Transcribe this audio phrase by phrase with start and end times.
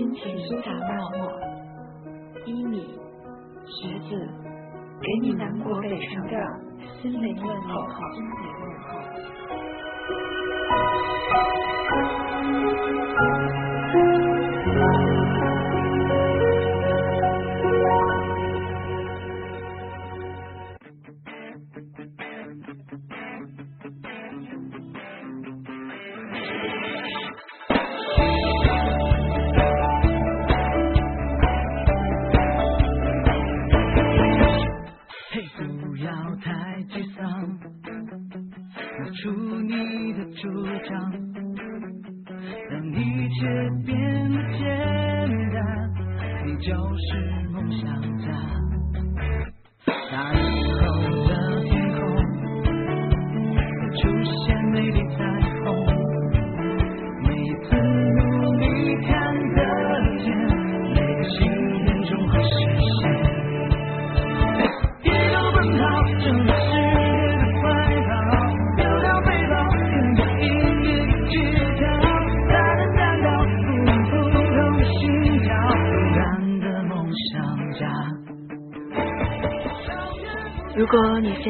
[0.00, 0.72] 心情苏打
[1.10, 1.30] 沫，
[2.46, 2.98] 依你，
[3.66, 4.16] 学子，
[4.98, 6.32] 给你南国北城的
[7.02, 7.86] 心灵问候。
[8.14, 8.32] 心灵
[8.62, 8.88] 问候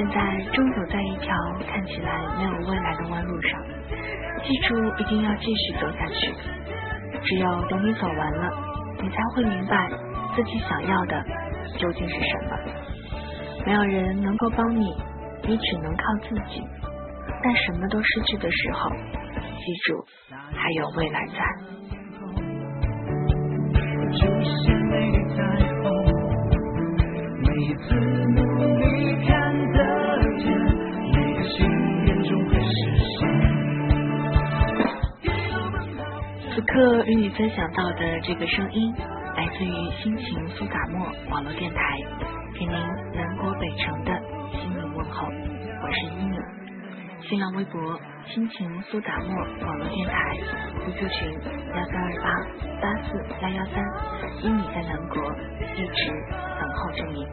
[0.00, 0.16] 现在
[0.54, 1.36] 正走在一条
[1.68, 3.60] 看起来没有未来的弯路上，
[4.42, 6.32] 记住一定要继续走下去。
[7.22, 8.50] 只有等你走完了，
[9.02, 9.90] 你才会明白
[10.34, 11.22] 自己想要的
[11.76, 12.56] 究竟是什么。
[13.66, 14.96] 没有人能够帮你，
[15.42, 16.62] 你只能靠自己。
[17.42, 20.02] 但什么都失去的时候，记住
[20.54, 21.44] 还有未来在。
[36.80, 38.94] 刻与你分享到的这个声音，
[39.36, 41.82] 来自于心情苏打沫网络电台，
[42.54, 44.18] 给您南国北城的
[44.50, 45.28] 心灵问候。
[45.28, 46.38] 我是依米，
[47.20, 49.36] 新浪微博心情苏打沫
[49.66, 50.38] 网络电台
[50.86, 51.30] ，QQ 群
[51.76, 52.30] 幺三二八
[52.80, 53.08] 八四
[53.42, 53.84] 幺幺三，
[54.40, 55.22] 依米在南国
[55.76, 56.10] 一直
[56.58, 57.26] 等候着你。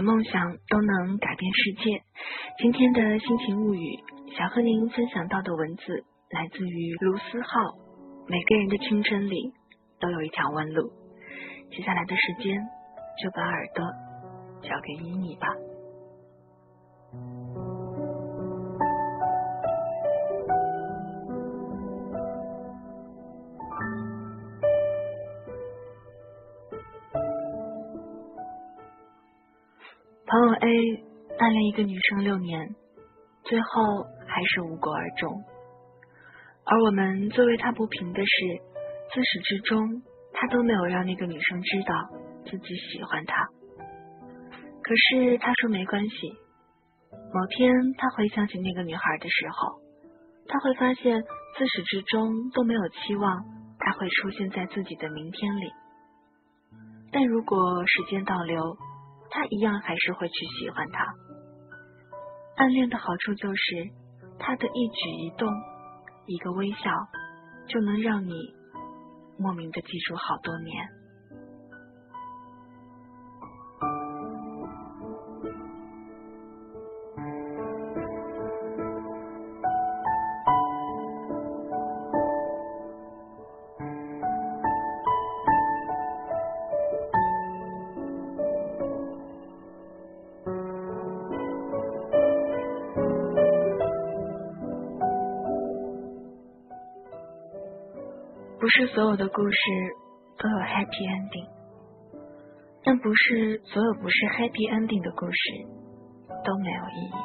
[0.00, 2.00] 的梦想都能改变世界。
[2.58, 3.98] 今天的心情物语，
[4.34, 7.60] 想和您分享到的文字来自于卢思浩。
[8.26, 9.52] 每个人的青春里
[10.00, 10.90] 都有一条弯路。
[11.70, 12.56] 接下来的时间，
[13.22, 13.84] 就把耳朵
[14.62, 15.48] 交给依米吧。
[30.30, 31.04] 朋友 A
[31.40, 32.76] 暗恋一个女生六年，
[33.42, 35.42] 最后还是无果而终。
[36.64, 38.62] 而我们最为他不平的是，
[39.12, 40.00] 自始至终
[40.32, 41.94] 他都没有让那个女生知道
[42.44, 43.48] 自己喜欢她。
[44.84, 46.14] 可是他说没关系。
[47.10, 49.80] 某天他回想起那个女孩的时候，
[50.46, 51.20] 他会发现
[51.58, 53.42] 自始至终都没有期望
[53.80, 55.72] 她会出现在自己的明天里。
[57.10, 58.76] 但如果时间倒流，
[59.30, 61.06] 他一样还是会去喜欢他。
[62.56, 63.90] 暗恋的好处就是，
[64.38, 65.48] 他的一举一动，
[66.26, 66.90] 一个微笑，
[67.68, 68.32] 就能让你
[69.38, 70.88] 莫名的记住好多年。
[98.60, 99.58] 不是所有的故事
[100.36, 101.48] 都有 happy ending，
[102.84, 105.40] 但不是所有不是 happy ending 的故事
[106.44, 107.16] 都没有意义。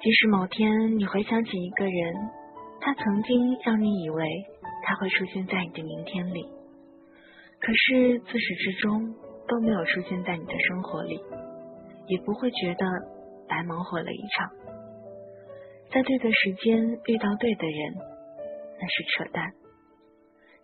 [0.00, 2.14] 即使某天你回想起一个人，
[2.80, 4.24] 他曾经让你以为
[4.82, 6.48] 他会出现在你的明天里，
[7.60, 9.12] 可是自始至终
[9.46, 11.20] 都没有出现在你的生活里，
[12.08, 12.86] 也不会觉得
[13.46, 14.48] 白忙活了一场。
[15.92, 18.13] 在对的时间遇到对的人。
[18.80, 19.52] 那是扯淡，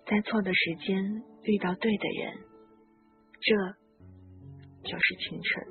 [0.07, 2.39] 在错的时间遇到对的人，
[3.41, 3.57] 这
[4.91, 5.67] 就是青春。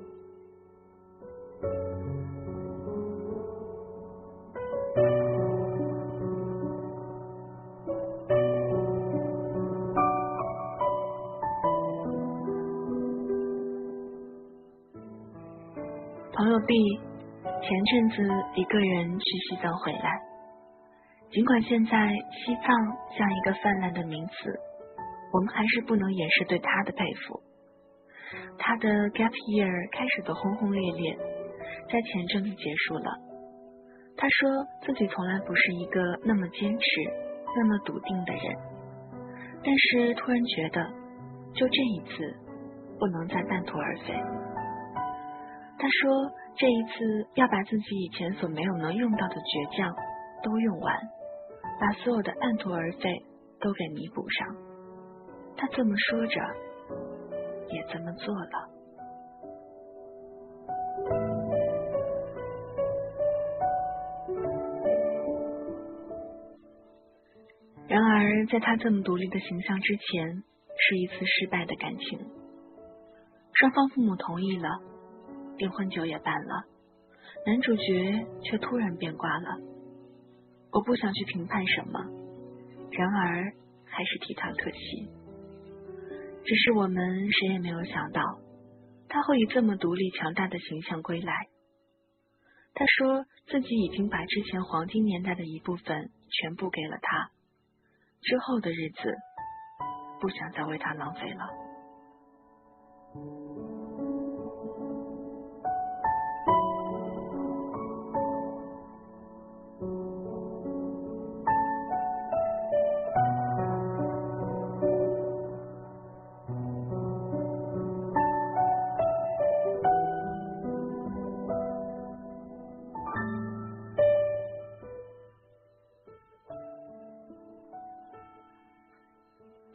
[16.32, 16.74] 朋友 B
[17.44, 18.22] 前阵子
[18.54, 20.29] 一个人去西藏回来。
[21.32, 22.66] 尽管现在西藏
[23.16, 24.32] 像一个泛滥的名词，
[25.32, 27.40] 我们还是不能掩饰对他的佩服。
[28.58, 31.16] 他的 gap year 开始的轰轰烈烈，
[31.86, 33.14] 在前阵子结束了。
[34.16, 34.50] 他说
[34.82, 36.84] 自己从来不是一个那么坚持、
[37.54, 38.44] 那么笃定的人，
[39.62, 40.82] 但是突然觉得，
[41.54, 42.26] 就这一次
[42.98, 44.18] 不能再半途而废。
[45.78, 46.10] 他说
[46.58, 49.94] 这一次要把自己以前所没有能用到的倔强
[50.42, 50.90] 都用完。
[51.80, 53.24] 把所有的半途而废
[53.58, 54.54] 都给弥补上，
[55.56, 56.40] 他这么说着，
[57.70, 58.68] 也这么做了。
[67.88, 70.44] 然而，在他这么独立的形象之前，
[70.76, 72.20] 是一次失败的感情。
[73.54, 74.68] 双方父母同意了，
[75.56, 76.64] 订婚酒也办了，
[77.46, 79.58] 男主角却突然变卦了。
[80.72, 82.00] 我不想去评判什么，
[82.92, 83.52] 然而
[83.84, 85.10] 还是替他可惜。
[86.44, 88.22] 只是我们谁也没有想到，
[89.08, 91.48] 他会以这么独立强大的形象归来。
[92.72, 97.30] 他说自己已经把之前黄金年代的一部分全部给了他，
[98.22, 99.16] 之后的日子
[100.20, 101.44] 不想再为他浪费了。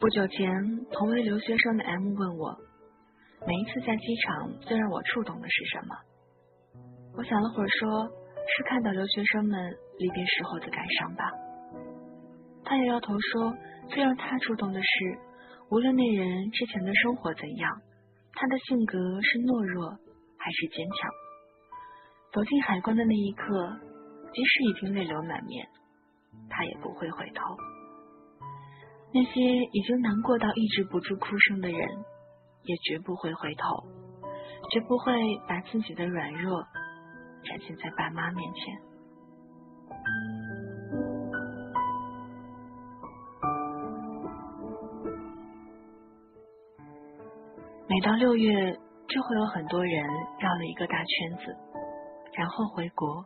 [0.06, 2.56] 不久前，同为留学生的 M 问我，
[3.44, 5.96] 每一次在机场最让我触动的是什么？
[7.16, 9.58] 我想了会儿，说是看到留学生们
[9.98, 11.24] 离别时候的感伤吧。
[12.62, 13.52] 他摇摇头说，
[13.88, 14.88] 最让他触动的是，
[15.72, 17.82] 无论那人之前的生活怎样，
[18.32, 19.90] 他的性格是懦弱
[20.38, 21.10] 还是坚强，
[22.32, 23.76] 走进海关的那一刻，
[24.32, 25.66] 即使已经泪流满面，
[26.48, 27.42] 他也不会回头。
[29.16, 31.80] 那些已经难过到抑制不住哭声的人，
[32.64, 33.88] 也绝不会回头，
[34.70, 35.14] 绝不会
[35.48, 36.62] 把自己的软弱
[37.42, 38.62] 展现在爸妈面前。
[47.88, 48.74] 每到六月，
[49.08, 50.04] 就会有很多人
[50.40, 51.56] 绕了一个大圈子，
[52.34, 53.24] 然后回国，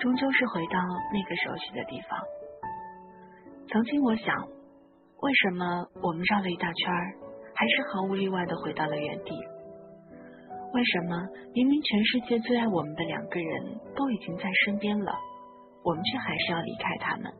[0.00, 0.78] 终究是回到
[1.12, 2.18] 那个熟悉的地方。
[3.68, 4.48] 曾经我想。
[5.24, 5.64] 为什么
[6.02, 6.92] 我们绕了一大圈，
[7.54, 9.32] 还是毫无例外的回到了原地？
[10.74, 11.16] 为什么
[11.54, 15.16] 明明全世界最爱我们的两个人都已经在身边了，
[15.82, 17.32] 我们却还是要离开他们？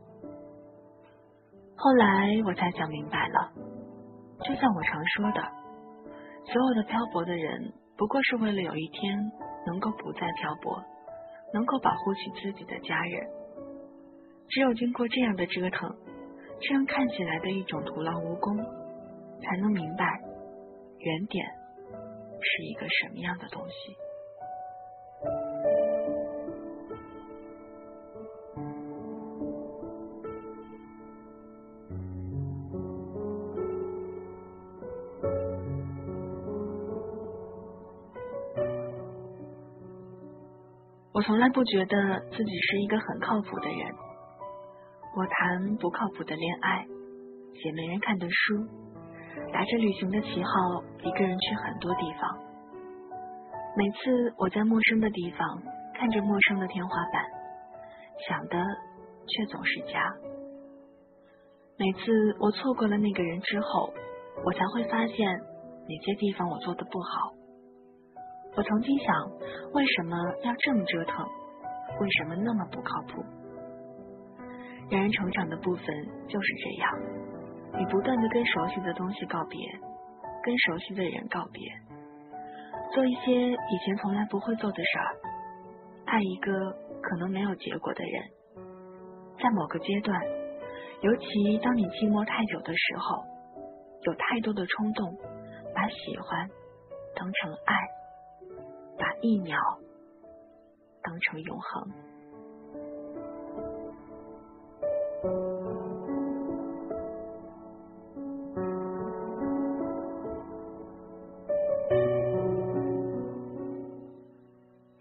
[1.75, 3.53] 后来我才想明白了，
[4.43, 5.41] 就像我常说的，
[6.51, 9.15] 所有的漂泊的人，不过是为了有一天
[9.67, 10.81] 能够不再漂泊，
[11.53, 13.29] 能够保护起自己的家人。
[14.49, 15.95] 只有经过这样的折腾。
[16.59, 18.57] 这样看起来的一种徒劳无功
[19.41, 20.05] 才能明白
[20.99, 21.45] 原点
[22.41, 23.95] 是一个什么样的东西。
[41.11, 44.14] 我从来不觉得自己是一个很靠谱的人。
[45.15, 46.85] 我谈不靠谱的恋爱，
[47.53, 48.67] 写没人看的书，
[49.53, 52.37] 打着旅行的旗号，一个人去很多地方。
[53.77, 57.23] 每次我在陌生的地方，看着陌生的天花板，
[58.27, 58.61] 想的
[59.25, 60.13] 却总是家。
[61.77, 63.93] 每次我错过了那个人之后，
[64.43, 65.39] 我才会发现
[65.87, 67.31] 哪些地方我做的不好。
[68.57, 69.31] 我曾经想，
[69.71, 71.25] 为什么要这么折腾？
[72.01, 73.23] 为什么那么不靠谱？
[74.89, 75.85] 让人成长的部分
[76.27, 76.91] 就是这样，
[77.79, 79.59] 你不断的跟熟悉的东西告别，
[80.43, 81.61] 跟熟悉的人告别，
[82.93, 85.15] 做一些以前从来不会做的事儿，
[86.05, 88.23] 爱一个可能没有结果的人。
[89.41, 90.21] 在某个阶段，
[91.01, 93.25] 尤其当你寂寞太久的时候，
[94.03, 95.17] 有太多的冲动，
[95.73, 96.47] 把喜欢
[97.15, 97.75] 当成爱，
[98.97, 99.59] 把一秒
[101.01, 101.91] 当成永恒。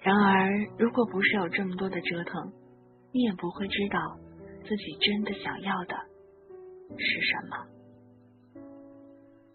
[0.01, 2.53] 然而，如果不是有这么多的折腾，
[3.11, 4.19] 你也不会知道
[4.63, 5.97] 自己真的想要的
[6.99, 7.67] 是什么。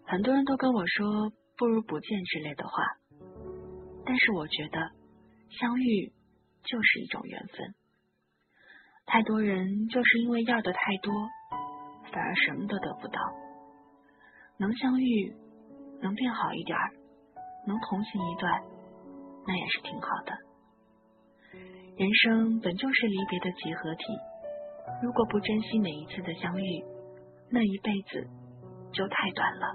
[0.04, 2.82] 很多人都跟我说“不如不见”之类的话，
[4.04, 4.90] 但是我觉得
[5.50, 6.12] 相遇
[6.64, 7.74] 就是一种缘分。
[9.12, 11.12] 太多人就是因为要的太多，
[12.12, 13.18] 反而什么都得不到。
[14.56, 15.34] 能相遇，
[16.00, 16.92] 能变好一点儿，
[17.66, 18.62] 能同行一段。
[19.48, 20.32] 那也是挺好的。
[21.96, 24.04] 人生本就是离别的集合体，
[25.02, 26.84] 如果不珍惜每一次的相遇，
[27.50, 28.28] 那一辈子
[28.92, 29.74] 就太短了。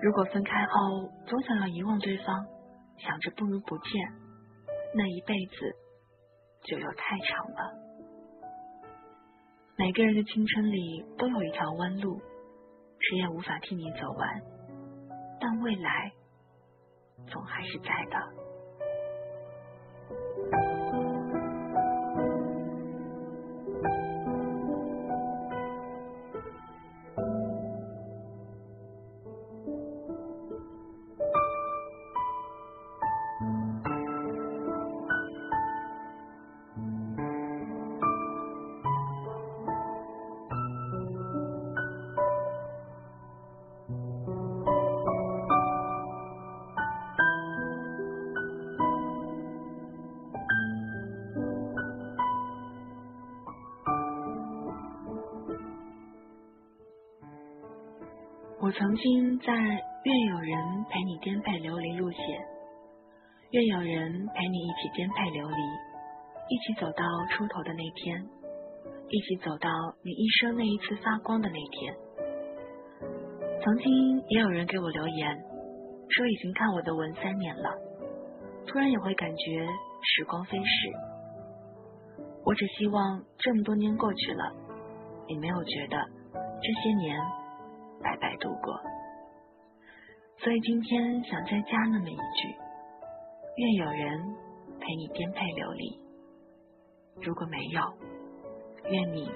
[0.00, 2.46] 如果分开后总想要遗忘对方，
[2.96, 3.92] 想着不如不见，
[4.94, 5.76] 那一辈子
[6.64, 7.87] 就又太长了。
[9.78, 12.20] 每个人的青春里都有一条弯路，
[12.98, 14.42] 谁也无法替你走完，
[15.40, 16.12] 但未来。
[17.28, 18.47] 总还是在的。
[58.78, 62.18] 曾经在愿有人陪你颠沛流离路写，
[63.50, 65.56] 愿有人陪你一起颠沛流离，
[66.48, 68.24] 一起走到出头的那天，
[69.08, 69.68] 一起走到
[70.04, 71.92] 你一生那一次发光的那天。
[73.64, 75.36] 曾经也有人给我留言，
[76.10, 77.74] 说已经看我的文三年了，
[78.68, 79.66] 突然也会感觉
[80.04, 80.88] 时光飞逝。
[82.44, 84.52] 我只希望这么多年过去了，
[85.26, 85.98] 你没有觉得
[86.62, 87.18] 这些年。
[88.02, 88.80] 白白度过，
[90.38, 92.54] 所以今天想再加那么一句：
[93.56, 94.36] 愿有人
[94.78, 95.98] 陪你颠沛流离。
[97.22, 97.80] 如果没有，
[98.90, 99.30] 愿你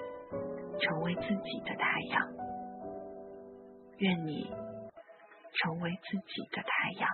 [0.81, 2.33] 成为自己的太阳。
[3.99, 4.51] 愿你
[5.53, 7.09] 成为自己的太阳。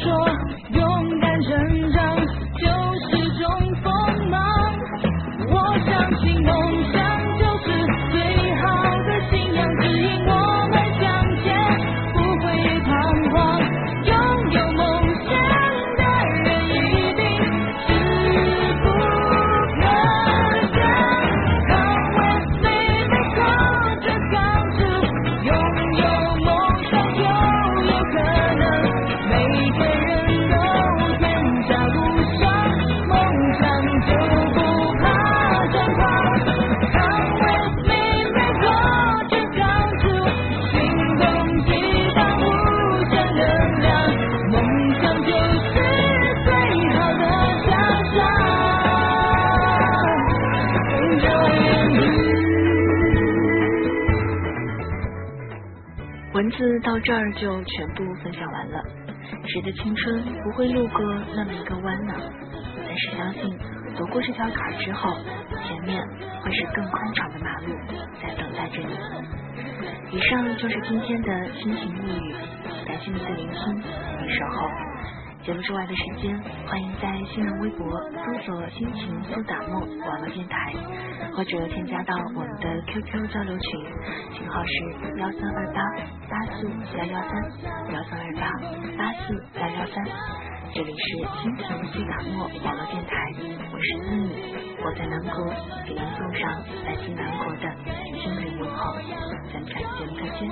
[0.00, 0.31] sure.
[57.04, 58.82] 这儿就全部分享完了。
[59.46, 61.00] 谁的青春不会路过
[61.34, 62.14] 那么一个弯呢？
[62.86, 63.58] 但是相信
[63.96, 65.16] 走过这条坎之后，
[65.66, 66.00] 前面
[66.42, 67.74] 会是更宽敞的马路
[68.22, 70.16] 在等待着你。
[70.16, 72.34] 以上就是今天的心情物语，
[72.86, 73.82] 感谢您的聆听
[74.24, 74.91] 与守候。
[75.44, 77.84] 节目之外的时间，欢迎在新浪微博
[78.14, 80.72] 搜索“心情苏打沫网络电台”，
[81.34, 83.70] 或者添加到我们的 QQ 交流群，
[84.32, 85.82] 群号是幺三二八
[86.30, 87.32] 八四幺幺三
[87.92, 88.52] 幺三二八
[88.96, 90.04] 八四幺幺三。
[90.74, 93.34] 这里是心情苏打沫网络电台，
[93.72, 94.30] 我是思米，
[94.84, 95.50] 我在南国，
[95.84, 96.48] 给您送上
[96.86, 97.66] 来自南国的
[98.16, 98.94] 心灵问候。
[99.52, 100.48] 咱们下期节目再见，